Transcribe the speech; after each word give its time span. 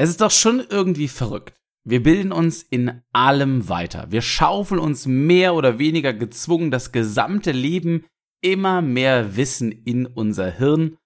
Es 0.00 0.08
ist 0.08 0.20
doch 0.20 0.30
schon 0.30 0.64
irgendwie 0.70 1.08
verrückt. 1.08 1.60
Wir 1.84 2.02
bilden 2.02 2.30
uns 2.30 2.62
in 2.62 3.02
allem 3.12 3.68
weiter. 3.68 4.06
Wir 4.10 4.22
schaufeln 4.22 4.80
uns 4.80 5.06
mehr 5.06 5.54
oder 5.54 5.80
weniger 5.80 6.12
gezwungen 6.12 6.70
das 6.70 6.92
gesamte 6.92 7.50
Leben 7.50 8.04
immer 8.40 8.80
mehr 8.80 9.36
Wissen 9.36 9.72
in 9.72 10.06
unser 10.06 10.52
Hirn 10.52 10.98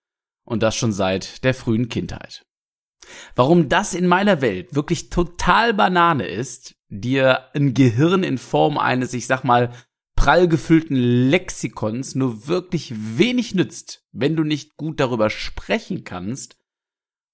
und 0.44 0.62
das 0.62 0.76
schon 0.76 0.92
seit 0.92 1.42
der 1.42 1.54
frühen 1.54 1.88
Kindheit. 1.88 2.44
Warum 3.34 3.70
das 3.70 3.94
in 3.94 4.06
meiner 4.06 4.42
Welt 4.42 4.74
wirklich 4.74 5.08
total 5.08 5.72
Banane 5.72 6.26
ist, 6.26 6.74
dir 6.90 7.48
ein 7.54 7.72
Gehirn 7.72 8.22
in 8.22 8.36
Form 8.36 8.76
eines, 8.76 9.14
ich 9.14 9.26
sag 9.26 9.42
mal, 9.42 9.72
prall 10.16 10.48
gefüllten 10.48 10.96
Lexikons 10.96 12.14
nur 12.14 12.46
wirklich 12.46 12.92
wenig 12.94 13.54
nützt, 13.54 14.04
wenn 14.12 14.36
du 14.36 14.44
nicht 14.44 14.76
gut 14.76 15.00
darüber 15.00 15.30
sprechen 15.30 16.04
kannst, 16.04 16.58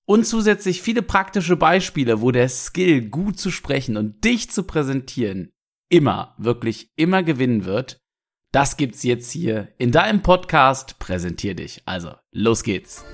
und 0.09 0.25
zusätzlich 0.27 0.80
viele 0.80 1.02
praktische 1.02 1.56
Beispiele, 1.56 2.22
wo 2.22 2.30
der 2.30 2.48
Skill, 2.48 3.11
gut 3.11 3.39
zu 3.39 3.50
sprechen 3.50 3.98
und 3.98 4.25
dich 4.25 4.50
zu 4.50 4.62
präsentieren, 4.62 5.53
immer, 5.90 6.34
wirklich 6.39 6.90
immer 6.96 7.22
gewinnen 7.22 7.67
wird, 7.67 8.00
das 8.50 8.79
gibt's 8.79 9.03
jetzt 9.03 9.31
hier 9.31 9.68
in 9.76 9.93
deinem 9.93 10.22
Podcast 10.22 10.98
Präsentier 10.98 11.54
dich. 11.54 11.82
Also, 11.84 12.12
los 12.32 12.62
geht's. 12.62 13.04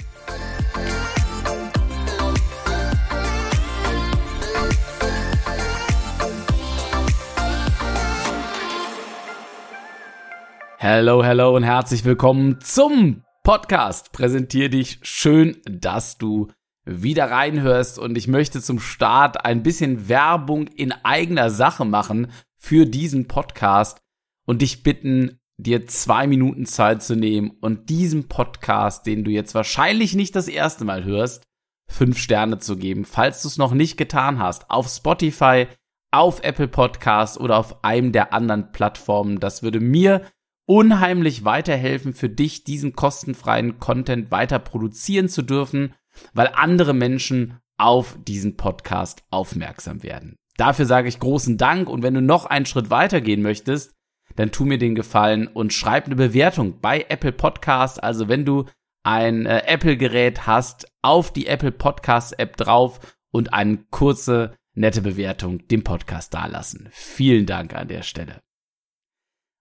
Hello, 10.78 11.24
hello 11.24 11.56
und 11.56 11.64
herzlich 11.64 12.04
willkommen 12.04 12.60
zum 12.60 13.24
Podcast. 13.42 14.12
Präsentier 14.12 14.68
dich. 14.68 15.00
Schön, 15.02 15.56
dass 15.64 16.18
du 16.18 16.52
wieder 16.84 17.30
reinhörst 17.30 17.98
und 17.98 18.16
ich 18.16 18.28
möchte 18.28 18.60
zum 18.60 18.78
Start 18.78 19.44
ein 19.44 19.62
bisschen 19.62 20.08
Werbung 20.08 20.66
in 20.68 20.92
eigener 20.92 21.50
Sache 21.50 21.84
machen 21.84 22.28
für 22.56 22.86
diesen 22.86 23.26
Podcast 23.26 23.98
und 24.46 24.62
dich 24.62 24.82
bitten, 24.82 25.38
dir 25.56 25.86
zwei 25.86 26.26
Minuten 26.26 26.66
Zeit 26.66 27.02
zu 27.02 27.16
nehmen 27.16 27.52
und 27.60 27.88
diesem 27.88 28.28
Podcast, 28.28 29.06
den 29.06 29.24
du 29.24 29.30
jetzt 29.30 29.54
wahrscheinlich 29.54 30.14
nicht 30.14 30.36
das 30.36 30.48
erste 30.48 30.84
Mal 30.84 31.04
hörst, 31.04 31.44
fünf 31.88 32.18
Sterne 32.18 32.58
zu 32.58 32.76
geben, 32.76 33.04
falls 33.04 33.42
du 33.42 33.48
es 33.48 33.58
noch 33.58 33.72
nicht 33.72 33.96
getan 33.96 34.38
hast, 34.38 34.70
auf 34.70 34.88
Spotify, 34.88 35.66
auf 36.10 36.42
Apple 36.42 36.68
Podcast 36.68 37.38
oder 37.38 37.58
auf 37.58 37.84
einem 37.84 38.12
der 38.12 38.32
anderen 38.32 38.72
Plattformen. 38.72 39.40
Das 39.40 39.62
würde 39.62 39.80
mir 39.80 40.22
unheimlich 40.66 41.44
weiterhelfen, 41.44 42.14
für 42.14 42.28
dich 42.28 42.64
diesen 42.64 42.94
kostenfreien 42.94 43.78
Content 43.78 44.30
weiter 44.30 44.58
produzieren 44.58 45.28
zu 45.28 45.42
dürfen 45.42 45.94
weil 46.32 46.50
andere 46.54 46.94
Menschen 46.94 47.58
auf 47.76 48.16
diesen 48.26 48.56
Podcast 48.56 49.22
aufmerksam 49.30 50.02
werden. 50.02 50.36
Dafür 50.56 50.86
sage 50.86 51.08
ich 51.08 51.18
großen 51.18 51.58
Dank 51.58 51.88
und 51.88 52.02
wenn 52.02 52.14
du 52.14 52.22
noch 52.22 52.46
einen 52.46 52.66
Schritt 52.66 52.90
weiter 52.90 53.20
gehen 53.20 53.42
möchtest, 53.42 53.92
dann 54.36 54.52
tu 54.52 54.64
mir 54.64 54.78
den 54.78 54.94
Gefallen 54.94 55.46
und 55.46 55.72
schreib 55.72 56.06
eine 56.06 56.16
Bewertung 56.16 56.80
bei 56.80 57.04
Apple 57.08 57.32
Podcast. 57.32 58.02
Also 58.02 58.28
wenn 58.28 58.44
du 58.44 58.66
ein 59.02 59.46
äh, 59.46 59.62
Apple-Gerät 59.66 60.46
hast, 60.46 60.86
auf 61.02 61.32
die 61.32 61.46
Apple 61.46 61.72
Podcast-App 61.72 62.56
drauf 62.56 63.00
und 63.30 63.52
eine 63.52 63.78
kurze, 63.90 64.56
nette 64.74 65.02
Bewertung 65.02 65.66
dem 65.68 65.84
Podcast 65.84 66.34
dalassen. 66.34 66.88
Vielen 66.90 67.46
Dank 67.46 67.74
an 67.74 67.88
der 67.88 68.02
Stelle. 68.02 68.40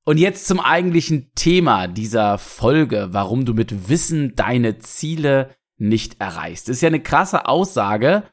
Und 0.06 0.18
jetzt 0.18 0.48
zum 0.48 0.60
eigentlichen 0.60 1.32
Thema 1.34 1.88
dieser 1.88 2.38
Folge, 2.38 3.10
warum 3.12 3.46
du 3.46 3.54
mit 3.54 3.90
Wissen 3.90 4.36
deine 4.36 4.80
Ziele 4.80 5.56
nicht 5.84 6.20
erreichst. 6.20 6.68
Das 6.68 6.78
ist 6.78 6.82
ja 6.82 6.88
eine 6.88 7.02
krasse 7.02 7.48
Aussage, 7.48 8.24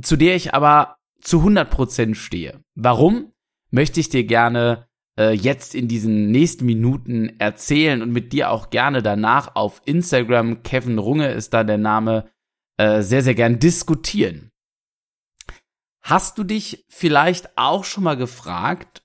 zu 0.00 0.16
der 0.16 0.36
ich 0.36 0.54
aber 0.54 0.96
zu 1.20 1.40
100% 1.40 2.14
stehe. 2.14 2.62
Warum? 2.74 3.32
Möchte 3.70 4.00
ich 4.00 4.08
dir 4.08 4.24
gerne 4.24 4.86
äh, 5.18 5.32
jetzt 5.32 5.74
in 5.74 5.88
diesen 5.88 6.30
nächsten 6.30 6.64
Minuten 6.64 7.28
erzählen 7.38 8.02
und 8.02 8.12
mit 8.12 8.32
dir 8.32 8.50
auch 8.50 8.70
gerne 8.70 9.02
danach 9.02 9.56
auf 9.56 9.82
Instagram, 9.84 10.62
Kevin 10.62 10.98
Runge 10.98 11.28
ist 11.28 11.54
da 11.54 11.64
der 11.64 11.78
Name, 11.78 12.30
äh, 12.76 13.02
sehr, 13.02 13.22
sehr 13.22 13.34
gern 13.34 13.58
diskutieren. 13.58 14.50
Hast 16.02 16.38
du 16.38 16.44
dich 16.44 16.84
vielleicht 16.88 17.56
auch 17.56 17.84
schon 17.84 18.04
mal 18.04 18.16
gefragt, 18.16 19.02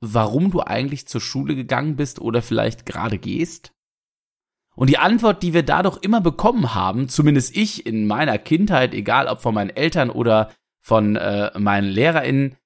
warum 0.00 0.50
du 0.50 0.60
eigentlich 0.60 1.06
zur 1.06 1.20
Schule 1.20 1.54
gegangen 1.54 1.96
bist 1.96 2.20
oder 2.20 2.42
vielleicht 2.42 2.86
gerade 2.86 3.18
gehst? 3.18 3.72
Und 4.76 4.88
die 4.88 4.98
Antwort, 4.98 5.42
die 5.42 5.52
wir 5.52 5.62
dadurch 5.62 5.98
immer 6.02 6.20
bekommen 6.20 6.74
haben, 6.74 7.08
zumindest 7.08 7.56
ich 7.56 7.86
in 7.86 8.06
meiner 8.06 8.38
Kindheit, 8.38 8.94
egal 8.94 9.26
ob 9.26 9.42
von 9.42 9.54
meinen 9.54 9.70
Eltern 9.70 10.10
oder 10.10 10.50
von 10.80 11.16
äh, 11.16 11.50
meinen 11.58 11.88
LehrerInnen, 11.88 12.56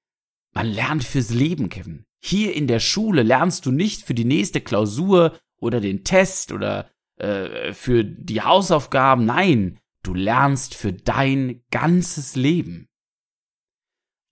man 0.53 0.67
lernt 0.67 1.03
fürs 1.03 1.31
Leben, 1.31 1.69
Kevin. 1.69 2.05
Hier 2.23 2.55
in 2.55 2.67
der 2.67 2.79
Schule 2.79 3.23
lernst 3.23 3.65
du 3.65 3.71
nicht 3.71 4.03
für 4.03 4.13
die 4.13 4.25
nächste 4.25 4.61
Klausur 4.61 5.37
oder 5.59 5.81
den 5.81 6.03
Test 6.03 6.51
oder 6.51 6.89
äh, 7.17 7.73
für 7.73 8.03
die 8.03 8.41
Hausaufgaben. 8.41 9.25
Nein, 9.25 9.79
du 10.03 10.13
lernst 10.13 10.75
für 10.75 10.93
dein 10.93 11.61
ganzes 11.71 12.35
Leben. 12.35 12.87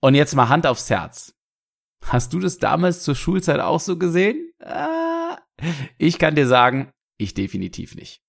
Und 0.01 0.15
jetzt 0.15 0.35
mal 0.35 0.49
Hand 0.49 0.65
aufs 0.65 0.89
Herz. 0.89 1.35
Hast 2.05 2.33
du 2.33 2.39
das 2.39 2.57
damals 2.57 3.03
zur 3.03 3.15
Schulzeit 3.15 3.59
auch 3.59 3.79
so 3.79 3.97
gesehen? 3.97 4.51
Ah, 4.59 5.37
ich 5.97 6.19
kann 6.19 6.35
dir 6.35 6.47
sagen, 6.47 6.91
ich 7.17 7.33
definitiv 7.33 7.95
nicht. 7.95 8.23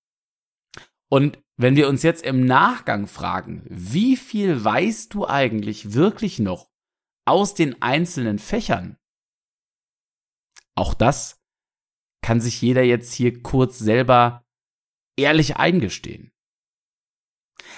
Und 1.09 1.39
wenn 1.57 1.75
wir 1.75 1.87
uns 1.87 2.03
jetzt 2.03 2.23
im 2.23 2.45
Nachgang 2.45 3.07
fragen, 3.07 3.63
wie 3.69 4.17
viel 4.17 4.63
weißt 4.63 5.13
du 5.13 5.27
eigentlich 5.27 5.93
wirklich 5.93 6.39
noch 6.39 6.69
aus 7.25 7.53
den 7.53 7.81
einzelnen 7.81 8.39
Fächern? 8.39 8.97
Auch 10.75 10.93
das 10.93 11.41
kann 12.21 12.41
sich 12.41 12.61
jeder 12.61 12.83
jetzt 12.83 13.13
hier 13.13 13.41
kurz 13.41 13.79
selber 13.79 14.45
ehrlich 15.15 15.57
eingestehen. 15.57 16.31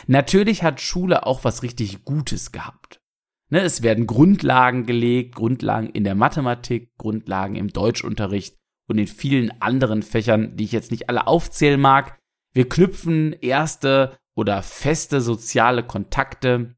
Natürlich 0.07 0.63
hat 0.63 0.81
Schule 0.81 1.25
auch 1.25 1.43
was 1.43 1.63
richtig 1.63 2.03
Gutes 2.03 2.51
gehabt. 2.51 3.01
Ne, 3.49 3.61
es 3.61 3.81
werden 3.81 4.07
Grundlagen 4.07 4.85
gelegt, 4.85 5.35
Grundlagen 5.35 5.89
in 5.89 6.03
der 6.03 6.15
Mathematik, 6.15 6.97
Grundlagen 6.97 7.55
im 7.55 7.69
Deutschunterricht, 7.69 8.57
und 8.87 8.97
in 8.97 9.07
vielen 9.07 9.61
anderen 9.61 10.03
Fächern, 10.03 10.55
die 10.55 10.63
ich 10.63 10.71
jetzt 10.71 10.91
nicht 10.91 11.09
alle 11.09 11.27
aufzählen 11.27 11.79
mag. 11.79 12.17
Wir 12.53 12.67
knüpfen 12.69 13.33
erste 13.33 14.17
oder 14.35 14.63
feste 14.63 15.21
soziale 15.21 15.83
Kontakte. 15.83 16.75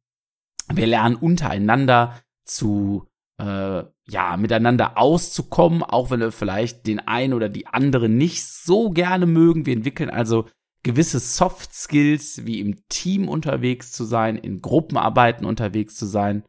Wir 0.71 0.87
lernen 0.87 1.15
untereinander 1.15 2.19
zu 2.45 3.07
äh, 3.39 3.83
ja 4.07 4.37
miteinander 4.37 4.97
auszukommen, 4.97 5.83
auch 5.83 6.11
wenn 6.11 6.19
wir 6.19 6.31
vielleicht 6.31 6.87
den 6.87 6.99
einen 6.99 7.33
oder 7.33 7.49
die 7.49 7.67
andere 7.67 8.09
nicht 8.09 8.45
so 8.45 8.89
gerne 8.89 9.25
mögen. 9.25 9.65
Wir 9.65 9.73
entwickeln 9.73 10.09
also 10.09 10.45
gewisse 10.83 11.19
Soft 11.19 11.73
Skills, 11.73 12.45
wie 12.45 12.59
im 12.59 12.87
Team 12.89 13.27
unterwegs 13.29 13.91
zu 13.91 14.03
sein, 14.03 14.35
in 14.35 14.61
Gruppenarbeiten 14.61 15.45
unterwegs 15.45 15.95
zu 15.95 16.05
sein. 16.05 16.43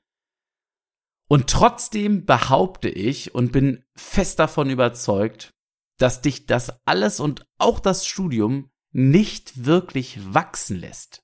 Und 1.30 1.48
trotzdem 1.48 2.26
behaupte 2.26 2.88
ich 2.88 3.36
und 3.36 3.52
bin 3.52 3.84
fest 3.94 4.40
davon 4.40 4.68
überzeugt, 4.68 5.54
dass 5.96 6.22
dich 6.22 6.46
das 6.46 6.84
alles 6.86 7.20
und 7.20 7.46
auch 7.56 7.78
das 7.78 8.04
Studium 8.04 8.68
nicht 8.90 9.64
wirklich 9.64 10.18
wachsen 10.34 10.76
lässt. 10.76 11.22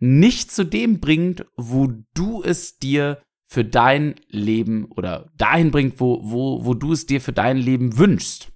Nicht 0.00 0.52
zu 0.52 0.64
dem 0.64 1.00
bringt, 1.00 1.46
wo 1.56 1.90
du 2.12 2.42
es 2.42 2.76
dir 2.78 3.22
für 3.46 3.64
dein 3.64 4.16
Leben 4.28 4.84
oder 4.92 5.32
dahin 5.38 5.70
bringt, 5.70 5.98
wo, 5.98 6.20
wo, 6.22 6.66
wo 6.66 6.74
du 6.74 6.92
es 6.92 7.06
dir 7.06 7.22
für 7.22 7.32
dein 7.32 7.56
Leben 7.56 7.96
wünschst. 7.96 8.52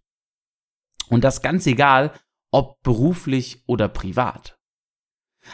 Und 1.08 1.24
das 1.24 1.40
ganz 1.40 1.66
egal, 1.66 2.12
ob 2.50 2.82
beruflich 2.82 3.64
oder 3.66 3.88
privat. 3.88 4.58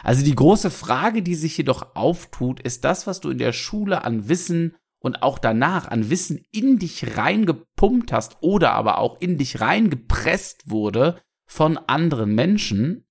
Also 0.03 0.25
die 0.25 0.35
große 0.35 0.69
Frage, 0.69 1.23
die 1.23 1.35
sich 1.35 1.55
jedoch 1.57 1.95
auftut, 1.95 2.59
ist 2.59 2.83
das, 2.83 3.07
was 3.07 3.21
du 3.21 3.29
in 3.29 3.37
der 3.37 3.53
Schule 3.53 4.03
an 4.03 4.27
Wissen 4.27 4.75
und 4.99 5.23
auch 5.23 5.39
danach 5.39 5.87
an 5.87 6.09
Wissen 6.09 6.43
in 6.51 6.77
dich 6.77 7.17
reingepumpt 7.17 8.11
hast 8.11 8.37
oder 8.41 8.73
aber 8.73 8.99
auch 8.99 9.19
in 9.21 9.37
dich 9.37 9.61
reingepresst 9.61 10.69
wurde 10.69 11.21
von 11.47 11.77
anderen 11.77 12.35
Menschen, 12.35 13.05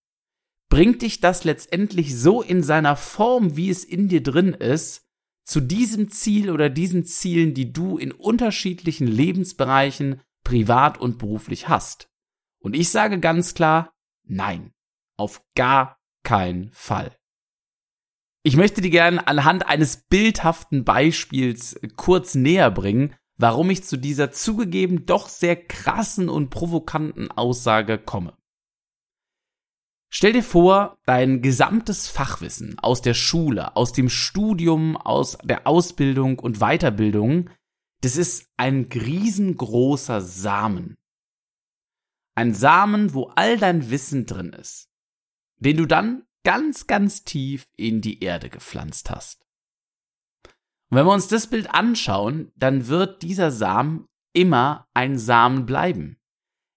bringt 0.69 1.02
dich 1.02 1.20
das 1.20 1.44
letztendlich 1.44 2.17
so 2.17 2.43
in 2.43 2.62
seiner 2.62 2.96
Form, 2.96 3.56
wie 3.56 3.70
es 3.70 3.85
in 3.85 4.08
dir 4.08 4.23
drin 4.23 4.52
ist, 4.52 5.06
zu 5.44 5.61
diesem 5.61 6.11
Ziel 6.11 6.50
oder 6.50 6.69
diesen 6.69 7.05
Zielen, 7.05 7.55
die 7.55 7.73
du 7.73 7.96
in 7.96 8.12
unterschiedlichen 8.12 9.06
Lebensbereichen 9.06 10.20
privat 10.44 10.99
und 10.99 11.19
beruflich 11.19 11.69
hast. 11.69 12.11
Und 12.61 12.76
ich 12.76 12.90
sage 12.90 13.19
ganz 13.19 13.55
klar, 13.55 13.94
nein, 14.25 14.73
auf 15.17 15.43
gar 15.55 15.99
keinen 16.23 16.70
Fall. 16.73 17.17
Ich 18.43 18.56
möchte 18.56 18.81
dir 18.81 18.90
gerne 18.90 19.26
anhand 19.26 19.67
eines 19.67 19.96
bildhaften 20.08 20.85
Beispiels 20.85 21.79
kurz 21.96 22.35
näher 22.35 22.70
bringen, 22.70 23.14
warum 23.37 23.70
ich 23.70 23.85
zu 23.85 23.96
dieser 23.96 24.31
zugegeben 24.31 25.06
doch 25.06 25.29
sehr 25.29 25.56
krassen 25.56 26.29
und 26.29 26.50
provokanten 26.50 27.31
Aussage 27.31 27.99
komme. 27.99 28.37
Stell 30.11 30.32
dir 30.32 30.43
vor, 30.43 30.99
dein 31.05 31.43
gesamtes 31.43 32.08
Fachwissen 32.08 32.79
aus 32.79 33.02
der 33.02 33.14
Schule, 33.14 33.76
aus 33.76 33.93
dem 33.93 34.08
Studium, 34.08 34.96
aus 34.96 35.37
der 35.44 35.67
Ausbildung 35.67 36.38
und 36.38 36.61
Weiterbildung, 36.61 37.50
das 38.00 38.17
ist 38.17 38.49
ein 38.56 38.88
riesengroßer 38.93 40.20
Samen. 40.20 40.96
Ein 42.35 42.55
Samen, 42.55 43.12
wo 43.12 43.25
all 43.35 43.58
dein 43.58 43.90
Wissen 43.90 44.25
drin 44.25 44.52
ist, 44.52 44.88
den 45.58 45.76
du 45.76 45.87
dann 45.87 46.25
ganz, 46.44 46.87
ganz 46.87 47.25
tief 47.25 47.69
in 47.76 48.00
die 48.00 48.23
Erde 48.23 48.50
gepflanzt 48.50 49.11
hast. 49.11 49.44
Und 50.90 50.96
wenn 50.96 51.06
wir 51.06 51.12
uns 51.12 51.29
das 51.29 51.49
Bild 51.49 51.70
anschauen, 51.70 52.52
dann 52.56 52.88
wird 52.88 53.23
dieser 53.23 53.50
Samen 53.50 54.06
immer 54.32 54.88
ein 54.94 55.19
Samen 55.19 55.67
bleiben. 55.67 56.19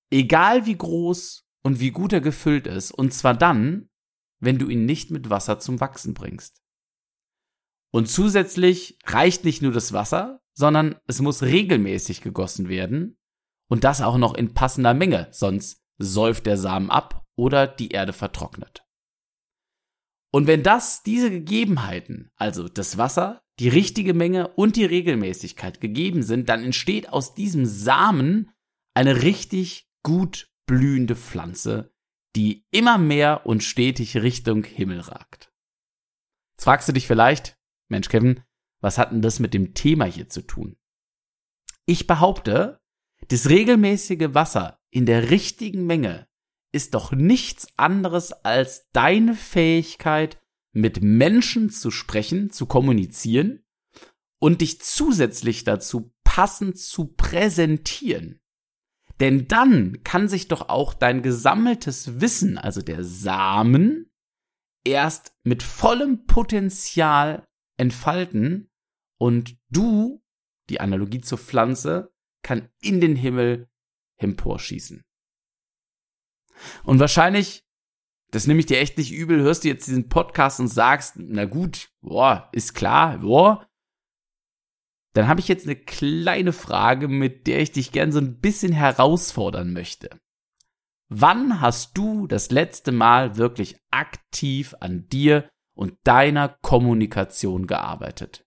Egal 0.09 0.65
wie 0.65 0.77
groß 0.77 1.45
und 1.63 1.79
wie 1.79 1.91
gut 1.91 2.11
er 2.11 2.21
gefüllt 2.21 2.67
ist, 2.67 2.91
und 2.91 3.13
zwar 3.13 3.33
dann, 3.33 3.89
wenn 4.39 4.57
du 4.57 4.67
ihn 4.67 4.85
nicht 4.85 5.11
mit 5.11 5.29
Wasser 5.29 5.59
zum 5.59 5.79
Wachsen 5.79 6.13
bringst. 6.13 6.61
Und 7.93 8.09
zusätzlich 8.09 8.97
reicht 9.05 9.45
nicht 9.45 9.61
nur 9.61 9.71
das 9.71 9.93
Wasser, 9.93 10.41
sondern 10.53 10.95
es 11.07 11.21
muss 11.21 11.43
regelmäßig 11.43 12.21
gegossen 12.21 12.67
werden 12.67 13.17
und 13.69 13.83
das 13.83 14.01
auch 14.01 14.17
noch 14.17 14.33
in 14.33 14.53
passender 14.53 14.93
Menge, 14.93 15.27
sonst 15.31 15.81
säuft 15.97 16.45
der 16.45 16.57
Samen 16.57 16.89
ab 16.89 17.25
oder 17.37 17.67
die 17.67 17.89
Erde 17.89 18.13
vertrocknet. 18.13 18.85
Und 20.31 20.47
wenn 20.47 20.63
das, 20.63 21.03
diese 21.03 21.29
Gegebenheiten, 21.29 22.31
also 22.35 22.69
das 22.69 22.97
Wasser, 22.97 23.43
die 23.59 23.69
richtige 23.69 24.13
Menge 24.13 24.47
und 24.49 24.77
die 24.77 24.85
Regelmäßigkeit 24.85 25.81
gegeben 25.81 26.23
sind, 26.23 26.49
dann 26.49 26.63
entsteht 26.63 27.09
aus 27.09 27.35
diesem 27.35 27.65
Samen 27.65 28.51
eine 28.93 29.23
richtig 29.23 29.89
gut 30.03 30.49
blühende 30.65 31.15
Pflanze, 31.15 31.93
die 32.35 32.65
immer 32.71 32.97
mehr 32.97 33.45
und 33.45 33.61
stetig 33.61 34.17
Richtung 34.17 34.63
Himmel 34.63 35.01
ragt. 35.01 35.53
Jetzt 36.53 36.63
fragst 36.63 36.87
du 36.87 36.93
dich 36.93 37.07
vielleicht, 37.07 37.57
Mensch 37.89 38.07
Kevin, 38.07 38.41
was 38.79 38.97
hat 38.97 39.11
denn 39.11 39.21
das 39.21 39.39
mit 39.39 39.53
dem 39.53 39.73
Thema 39.73 40.05
hier 40.05 40.29
zu 40.29 40.41
tun? 40.41 40.77
Ich 41.85 42.07
behaupte, 42.07 42.79
das 43.27 43.49
regelmäßige 43.49 44.33
Wasser 44.33 44.79
in 44.91 45.05
der 45.05 45.29
richtigen 45.29 45.85
Menge 45.85 46.27
ist 46.71 46.93
doch 46.93 47.11
nichts 47.11 47.67
anderes 47.77 48.31
als 48.31 48.89
deine 48.91 49.35
Fähigkeit, 49.35 50.39
mit 50.73 51.01
Menschen 51.01 51.69
zu 51.69 51.91
sprechen, 51.91 52.49
zu 52.49 52.65
kommunizieren 52.65 53.63
und 54.39 54.61
dich 54.61 54.81
zusätzlich 54.81 55.63
dazu 55.63 56.13
passend 56.23 56.77
zu 56.77 57.07
präsentieren. 57.07 58.39
Denn 59.19 59.47
dann 59.47 60.01
kann 60.03 60.27
sich 60.27 60.47
doch 60.47 60.69
auch 60.69 60.93
dein 60.93 61.21
gesammeltes 61.21 62.21
Wissen, 62.21 62.57
also 62.57 62.81
der 62.81 63.03
Samen, 63.03 64.09
erst 64.83 65.35
mit 65.43 65.61
vollem 65.61 66.25
Potenzial 66.25 67.45
entfalten 67.77 68.71
und 69.19 69.57
du, 69.69 70.23
die 70.69 70.79
Analogie 70.79 71.21
zur 71.21 71.37
Pflanze, 71.37 72.11
kann 72.41 72.69
in 72.81 73.01
den 73.01 73.15
Himmel 73.15 73.69
emporschießen. 74.17 75.03
Und 76.83 76.99
wahrscheinlich, 76.99 77.63
das 78.31 78.47
nehme 78.47 78.59
ich 78.59 78.65
dir 78.65 78.79
echt 78.79 78.97
nicht 78.97 79.11
übel, 79.11 79.41
hörst 79.41 79.63
du 79.63 79.67
jetzt 79.67 79.87
diesen 79.87 80.09
Podcast 80.09 80.59
und 80.59 80.67
sagst, 80.67 81.15
na 81.17 81.45
gut, 81.45 81.89
boah, 82.01 82.49
ist 82.51 82.73
klar, 82.73 83.19
boah, 83.19 83.67
dann 85.13 85.27
habe 85.27 85.41
ich 85.41 85.47
jetzt 85.47 85.65
eine 85.65 85.75
kleine 85.75 86.53
Frage, 86.53 87.07
mit 87.07 87.47
der 87.47 87.59
ich 87.59 87.71
dich 87.71 87.91
gern 87.91 88.11
so 88.11 88.19
ein 88.19 88.39
bisschen 88.39 88.71
herausfordern 88.71 89.73
möchte. 89.73 90.09
Wann 91.09 91.59
hast 91.59 91.97
du 91.97 92.25
das 92.27 92.51
letzte 92.51 92.93
Mal 92.93 93.35
wirklich 93.35 93.77
aktiv 93.91 94.73
an 94.79 95.07
dir 95.09 95.49
und 95.75 95.95
deiner 96.05 96.55
Kommunikation 96.61 97.67
gearbeitet? 97.67 98.45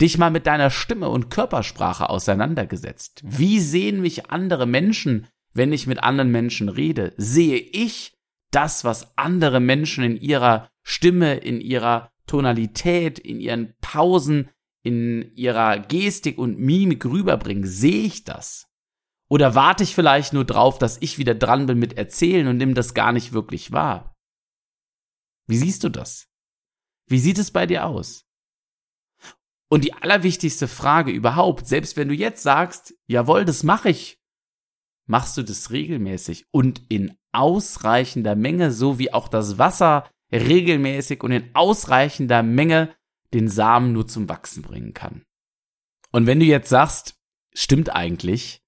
Dich 0.00 0.16
mal 0.16 0.30
mit 0.30 0.46
deiner 0.46 0.70
Stimme 0.70 1.10
und 1.10 1.30
Körpersprache 1.30 2.08
auseinandergesetzt? 2.08 3.20
Wie 3.24 3.60
sehen 3.60 4.00
mich 4.00 4.30
andere 4.30 4.66
Menschen, 4.66 5.28
wenn 5.58 5.72
ich 5.72 5.86
mit 5.86 6.02
anderen 6.02 6.30
Menschen 6.30 6.70
rede? 6.70 7.12
Sehe 7.18 7.58
ich 7.58 8.16
das, 8.50 8.84
was 8.84 9.18
andere 9.18 9.60
Menschen 9.60 10.04
in 10.04 10.16
ihrer 10.16 10.70
Stimme, 10.82 11.36
in 11.36 11.60
ihrer 11.60 12.10
Tonalität, 12.26 13.18
in 13.18 13.40
ihren 13.40 13.74
Pausen, 13.82 14.48
in 14.82 15.34
ihrer 15.34 15.78
Gestik 15.80 16.38
und 16.38 16.58
Mimik 16.58 17.04
rüberbringen, 17.04 17.66
sehe 17.66 18.04
ich 18.04 18.24
das? 18.24 18.66
Oder 19.28 19.54
warte 19.54 19.82
ich 19.82 19.94
vielleicht 19.94 20.32
nur 20.32 20.46
drauf, 20.46 20.78
dass 20.78 20.96
ich 21.02 21.18
wieder 21.18 21.34
dran 21.34 21.66
bin 21.66 21.78
mit 21.78 21.98
erzählen 21.98 22.48
und 22.48 22.56
nimm 22.56 22.74
das 22.74 22.94
gar 22.94 23.12
nicht 23.12 23.34
wirklich 23.34 23.72
wahr? 23.72 24.16
Wie 25.46 25.58
siehst 25.58 25.84
du 25.84 25.90
das? 25.90 26.28
Wie 27.06 27.18
sieht 27.18 27.38
es 27.38 27.50
bei 27.50 27.66
dir 27.66 27.86
aus? 27.86 28.24
Und 29.70 29.84
die 29.84 29.92
allerwichtigste 29.92 30.66
Frage 30.66 31.12
überhaupt, 31.12 31.66
selbst 31.66 31.96
wenn 31.98 32.08
du 32.08 32.14
jetzt 32.14 32.42
sagst, 32.42 32.94
jawohl, 33.06 33.44
das 33.44 33.62
mache 33.62 33.90
ich, 33.90 34.17
machst 35.08 35.36
du 35.36 35.42
das 35.42 35.70
regelmäßig 35.70 36.46
und 36.52 36.82
in 36.88 37.16
ausreichender 37.32 38.36
Menge, 38.36 38.70
so 38.70 38.98
wie 38.98 39.12
auch 39.12 39.28
das 39.28 39.58
Wasser 39.58 40.08
regelmäßig 40.32 41.22
und 41.22 41.32
in 41.32 41.50
ausreichender 41.54 42.42
Menge 42.42 42.94
den 43.34 43.48
Samen 43.48 43.92
nur 43.92 44.06
zum 44.06 44.28
Wachsen 44.28 44.62
bringen 44.62 44.94
kann. 44.94 45.22
Und 46.12 46.26
wenn 46.26 46.40
du 46.40 46.46
jetzt 46.46 46.68
sagst, 46.68 47.18
stimmt 47.52 47.94
eigentlich, 47.94 48.62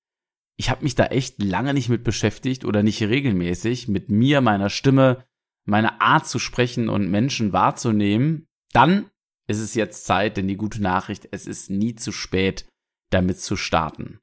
ich 0.56 0.68
habe 0.68 0.82
mich 0.82 0.94
da 0.94 1.06
echt 1.06 1.42
lange 1.42 1.72
nicht 1.72 1.88
mit 1.88 2.04
beschäftigt 2.04 2.64
oder 2.64 2.82
nicht 2.82 3.02
regelmäßig 3.02 3.88
mit 3.88 4.10
mir, 4.10 4.40
meiner 4.40 4.68
Stimme, 4.68 5.24
meiner 5.64 6.02
Art 6.02 6.26
zu 6.26 6.38
sprechen 6.38 6.88
und 6.88 7.10
Menschen 7.10 7.52
wahrzunehmen, 7.52 8.46
dann 8.72 9.10
ist 9.46 9.60
es 9.60 9.74
jetzt 9.74 10.04
Zeit, 10.04 10.36
denn 10.36 10.48
die 10.48 10.56
gute 10.56 10.82
Nachricht, 10.82 11.28
es 11.32 11.46
ist 11.46 11.70
nie 11.70 11.94
zu 11.94 12.12
spät, 12.12 12.66
damit 13.10 13.40
zu 13.40 13.56
starten. 13.56 14.20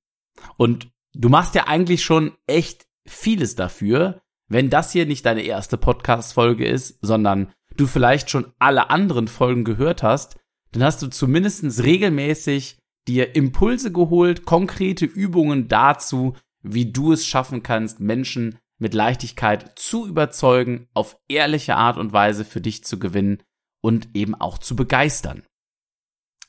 Und 0.57 0.89
du 1.17 1.29
machst 1.29 1.55
ja 1.55 1.67
eigentlich 1.67 2.03
schon 2.03 2.37
echt 2.45 2.87
vieles 3.05 3.55
dafür, 3.55 4.21
wenn 4.47 4.69
das 4.69 4.91
hier 4.91 5.05
nicht 5.05 5.25
deine 5.25 5.41
erste 5.41 5.77
Podcast-Folge 5.77 6.65
ist, 6.65 6.99
sondern 7.01 7.51
du 7.75 7.87
vielleicht 7.87 8.29
schon 8.29 8.53
alle 8.59 8.89
anderen 8.89 9.27
Folgen 9.27 9.63
gehört 9.63 10.03
hast, 10.03 10.37
dann 10.71 10.83
hast 10.83 11.01
du 11.01 11.07
zumindest 11.07 11.83
regelmäßig 11.83 12.79
dir 13.07 13.35
Impulse 13.35 13.91
geholt, 13.91 14.45
konkrete 14.45 15.05
Übungen 15.05 15.67
dazu, 15.67 16.35
wie 16.61 16.91
du 16.91 17.13
es 17.13 17.25
schaffen 17.25 17.63
kannst, 17.63 17.99
Menschen 17.99 18.57
mit 18.79 18.93
Leichtigkeit 18.93 19.77
zu 19.77 20.07
überzeugen, 20.07 20.87
auf 20.93 21.17
ehrliche 21.27 21.75
Art 21.75 21.97
und 21.97 22.13
Weise 22.13 22.45
für 22.45 22.61
dich 22.61 22.83
zu 22.83 22.99
gewinnen 22.99 23.41
und 23.81 24.09
eben 24.13 24.35
auch 24.35 24.57
zu 24.57 24.75
begeistern. 24.75 25.43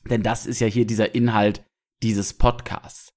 Denn 0.09 0.21
das 0.21 0.45
ist 0.45 0.59
ja 0.59 0.67
hier 0.67 0.85
dieser 0.85 1.15
Inhalt 1.15 1.65
dieses 2.01 2.33
Podcasts. 2.33 3.13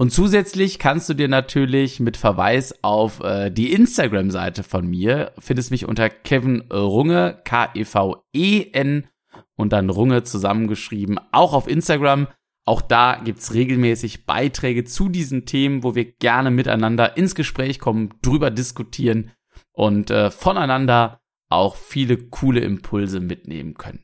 Und 0.00 0.08
zusätzlich 0.08 0.78
kannst 0.78 1.10
du 1.10 1.14
dir 1.14 1.28
natürlich 1.28 2.00
mit 2.00 2.16
Verweis 2.16 2.82
auf 2.82 3.20
äh, 3.20 3.50
die 3.50 3.70
Instagram-Seite 3.74 4.62
von 4.62 4.86
mir, 4.86 5.32
findest 5.38 5.70
mich 5.70 5.86
unter 5.86 6.08
Kevin 6.08 6.62
Runge, 6.72 7.38
K-E-V-E-N 7.44 9.08
und 9.56 9.72
dann 9.74 9.90
Runge 9.90 10.22
zusammengeschrieben, 10.22 11.20
auch 11.32 11.52
auf 11.52 11.68
Instagram. 11.68 12.28
Auch 12.64 12.80
da 12.80 13.20
gibt's 13.22 13.52
regelmäßig 13.52 14.24
Beiträge 14.24 14.84
zu 14.84 15.10
diesen 15.10 15.44
Themen, 15.44 15.82
wo 15.82 15.94
wir 15.94 16.10
gerne 16.10 16.50
miteinander 16.50 17.18
ins 17.18 17.34
Gespräch 17.34 17.78
kommen, 17.78 18.14
drüber 18.22 18.50
diskutieren 18.50 19.32
und 19.72 20.10
äh, 20.10 20.30
voneinander 20.30 21.20
auch 21.50 21.76
viele 21.76 22.16
coole 22.16 22.60
Impulse 22.60 23.20
mitnehmen 23.20 23.74
können. 23.74 24.02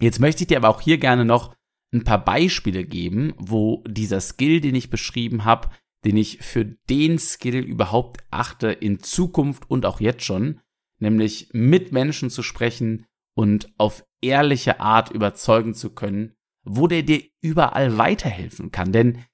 Jetzt 0.00 0.18
möchte 0.18 0.42
ich 0.42 0.48
dir 0.48 0.56
aber 0.56 0.70
auch 0.70 0.80
hier 0.80 0.98
gerne 0.98 1.24
noch 1.24 1.54
ein 1.92 2.04
paar 2.04 2.24
Beispiele 2.24 2.84
geben, 2.84 3.34
wo 3.38 3.82
dieser 3.86 4.20
Skill, 4.20 4.60
den 4.60 4.74
ich 4.74 4.90
beschrieben 4.90 5.44
habe, 5.44 5.70
den 6.04 6.16
ich 6.16 6.38
für 6.38 6.64
den 6.64 7.18
Skill 7.18 7.56
überhaupt 7.56 8.22
achte 8.30 8.68
in 8.68 9.00
Zukunft 9.00 9.70
und 9.70 9.86
auch 9.86 10.00
jetzt 10.00 10.24
schon, 10.24 10.60
nämlich 10.98 11.50
mit 11.52 11.92
Menschen 11.92 12.30
zu 12.30 12.42
sprechen 12.42 13.06
und 13.34 13.72
auf 13.78 14.04
ehrliche 14.22 14.80
Art 14.80 15.10
überzeugen 15.10 15.74
zu 15.74 15.90
können, 15.90 16.34
wo 16.64 16.86
der 16.86 17.02
dir 17.02 17.22
überall 17.40 17.98
weiterhelfen 17.98 18.70
kann. 18.70 18.92
Denn 18.92 19.24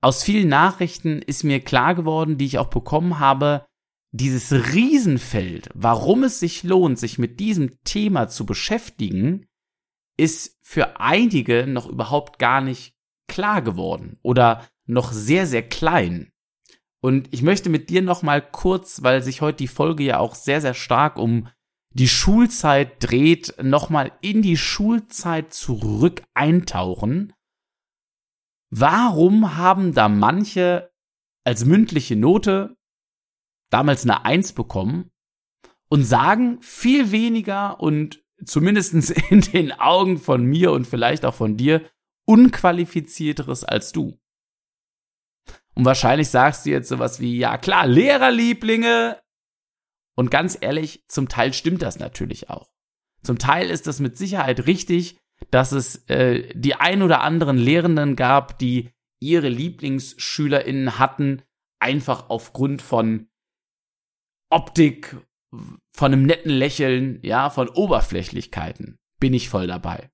aus 0.00 0.22
vielen 0.22 0.48
Nachrichten 0.48 1.20
ist 1.22 1.44
mir 1.44 1.60
klar 1.60 1.94
geworden, 1.94 2.38
die 2.38 2.46
ich 2.46 2.58
auch 2.58 2.70
bekommen 2.70 3.18
habe, 3.18 3.66
dieses 4.12 4.52
Riesenfeld, 4.72 5.68
warum 5.74 6.22
es 6.24 6.40
sich 6.40 6.62
lohnt, 6.62 6.98
sich 6.98 7.18
mit 7.18 7.40
diesem 7.40 7.82
Thema 7.84 8.28
zu 8.28 8.46
beschäftigen, 8.46 9.46
ist 10.16 10.58
für 10.62 11.00
einige 11.00 11.66
noch 11.66 11.86
überhaupt 11.86 12.38
gar 12.38 12.60
nicht 12.60 12.94
klar 13.28 13.62
geworden 13.62 14.18
oder 14.22 14.66
noch 14.86 15.12
sehr, 15.12 15.46
sehr 15.46 15.66
klein. 15.66 16.32
Und 17.00 17.32
ich 17.32 17.42
möchte 17.42 17.68
mit 17.68 17.90
dir 17.90 18.02
noch 18.02 18.22
mal 18.22 18.40
kurz, 18.40 19.02
weil 19.02 19.22
sich 19.22 19.40
heute 19.40 19.58
die 19.58 19.68
Folge 19.68 20.04
ja 20.04 20.18
auch 20.18 20.34
sehr, 20.34 20.60
sehr 20.60 20.74
stark 20.74 21.18
um 21.18 21.48
die 21.90 22.08
Schulzeit 22.08 22.96
dreht, 23.00 23.54
noch 23.62 23.90
mal 23.90 24.12
in 24.20 24.42
die 24.42 24.56
Schulzeit 24.56 25.54
zurück 25.54 26.22
eintauchen. 26.34 27.32
Warum 28.70 29.56
haben 29.56 29.94
da 29.94 30.08
manche 30.08 30.90
als 31.44 31.64
mündliche 31.64 32.16
Note 32.16 32.76
damals 33.70 34.02
eine 34.02 34.24
Eins 34.24 34.52
bekommen 34.52 35.10
und 35.88 36.02
sagen 36.04 36.60
viel 36.60 37.12
weniger 37.12 37.80
und 37.80 38.25
zumindestens 38.44 39.10
in 39.30 39.40
den 39.40 39.72
Augen 39.72 40.18
von 40.18 40.44
mir 40.44 40.72
und 40.72 40.86
vielleicht 40.86 41.24
auch 41.24 41.34
von 41.34 41.56
dir 41.56 41.88
unqualifizierteres 42.26 43.64
als 43.64 43.92
du. 43.92 44.18
Und 45.74 45.84
wahrscheinlich 45.84 46.28
sagst 46.28 46.64
du 46.66 46.70
jetzt 46.70 46.88
sowas 46.88 47.20
wie, 47.20 47.36
ja 47.38 47.58
klar, 47.58 47.86
Lehrerlieblinge. 47.86 49.20
Und 50.16 50.30
ganz 50.30 50.56
ehrlich, 50.60 51.04
zum 51.08 51.28
Teil 51.28 51.52
stimmt 51.52 51.82
das 51.82 51.98
natürlich 51.98 52.48
auch. 52.48 52.72
Zum 53.22 53.38
Teil 53.38 53.70
ist 53.70 53.86
das 53.86 54.00
mit 54.00 54.16
Sicherheit 54.16 54.66
richtig, 54.66 55.18
dass 55.50 55.72
es 55.72 56.08
äh, 56.08 56.52
die 56.54 56.76
ein 56.76 57.02
oder 57.02 57.20
anderen 57.20 57.58
Lehrenden 57.58 58.16
gab, 58.16 58.58
die 58.58 58.90
ihre 59.20 59.48
Lieblingsschülerinnen 59.48 60.98
hatten, 60.98 61.42
einfach 61.78 62.30
aufgrund 62.30 62.80
von 62.80 63.28
Optik, 64.48 65.16
von 65.92 66.12
einem 66.12 66.24
netten 66.24 66.50
Lächeln, 66.50 67.20
ja, 67.22 67.50
von 67.50 67.68
Oberflächlichkeiten. 67.68 68.98
Bin 69.18 69.34
ich 69.34 69.48
voll 69.48 69.66
dabei. 69.66 70.10